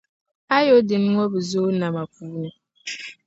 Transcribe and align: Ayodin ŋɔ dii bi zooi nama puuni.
Ayodin 0.57 1.05
ŋɔ 1.13 1.23
dii 1.25 1.31
bi 1.31 1.39
zooi 1.49 1.71
nama 1.79 2.01
puuni. 2.13 2.49